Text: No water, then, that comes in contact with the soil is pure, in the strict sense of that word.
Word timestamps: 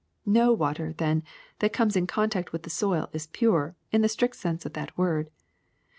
No 0.25 0.51
water, 0.51 0.93
then, 0.93 1.21
that 1.59 1.73
comes 1.73 1.95
in 1.95 2.07
contact 2.07 2.51
with 2.51 2.63
the 2.63 2.71
soil 2.71 3.07
is 3.13 3.27
pure, 3.27 3.75
in 3.91 4.01
the 4.01 4.09
strict 4.09 4.35
sense 4.35 4.65
of 4.65 4.73
that 4.73 4.97
word. 4.97 5.29